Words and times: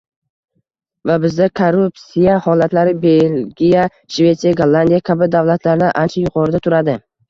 va 1.09 1.17
bizda 1.25 1.47
korrupsiya 1.59 2.39
holatlari 2.47 2.97
Belgiya, 3.05 3.87
Shvetsiya, 4.17 4.59
Gollandiya 4.65 5.05
kabi 5.15 5.33
davlatlardan 5.41 5.99
ancha 6.07 6.23
yuqorida 6.29 6.69
turadi. 6.69 7.03